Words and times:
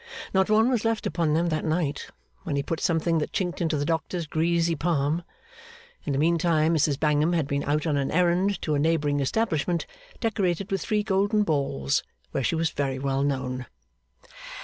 Not 0.33 0.49
one 0.49 0.71
was 0.71 0.83
left 0.83 1.05
upon 1.05 1.35
them 1.35 1.49
that 1.49 1.63
night, 1.63 2.07
when 2.41 2.55
he 2.55 2.63
put 2.63 2.79
something 2.79 3.19
that 3.19 3.33
chinked 3.33 3.61
into 3.61 3.77
the 3.77 3.85
doctor's 3.85 4.25
greasy 4.25 4.75
palm. 4.75 5.23
In 6.07 6.11
the 6.13 6.17
meantime 6.17 6.73
Mrs 6.73 6.99
Bangham 6.99 7.33
had 7.33 7.47
been 7.47 7.63
out 7.65 7.85
on 7.85 7.97
an 7.97 8.09
errand 8.09 8.59
to 8.63 8.73
a 8.73 8.79
neighbouring 8.79 9.19
establishment 9.19 9.85
decorated 10.19 10.71
with 10.71 10.81
three 10.81 11.03
golden 11.03 11.43
balls, 11.43 12.01
where 12.31 12.43
she 12.43 12.55
was 12.55 12.71
very 12.71 12.97
well 12.97 13.21
known. 13.21 13.67